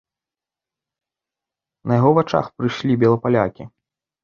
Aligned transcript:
На 1.91 1.99
яго 2.01 2.09
вачах 2.21 2.51
прыйшлі 2.57 2.99
белапалякі. 3.07 3.71